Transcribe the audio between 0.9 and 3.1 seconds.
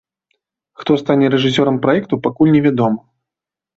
стане рэжысёрам праекту, пакуль не вядома.